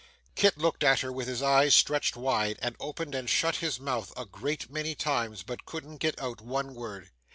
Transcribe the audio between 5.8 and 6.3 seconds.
get